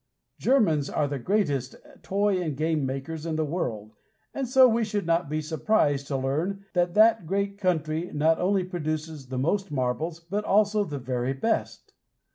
Germans 0.39 0.89
are 0.89 1.07
the 1.07 1.19
greatest 1.19 1.75
toy 2.01 2.41
and 2.41 2.57
game 2.57 2.87
makers 2.87 3.23
in 3.27 3.35
the 3.35 3.45
world, 3.45 3.93
and 4.33 4.47
so 4.47 4.67
we 4.67 4.83
should 4.83 5.05
not 5.05 5.29
be 5.29 5.43
surprised 5.43 6.07
to 6.07 6.17
learn 6.17 6.65
that 6.73 6.95
that 6.95 7.27
great 7.27 7.59
country 7.59 8.09
not 8.11 8.39
only 8.39 8.63
produces 8.63 9.27
the 9.27 9.37
most 9.37 9.69
marbles, 9.69 10.19
but 10.19 10.43
also 10.43 10.83
the 10.83 10.97
very 10.97 11.33
best. 11.33 11.93